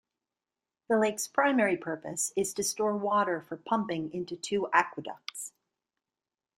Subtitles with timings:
[0.89, 5.53] The lake's primary purpose is to store water for pumping into two aqueducts.